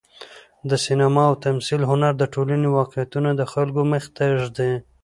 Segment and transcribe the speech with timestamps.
[0.69, 4.73] د سینما او تمثیل هنر د ټولنې واقعیتونه د خلکو مخې ته ږدي.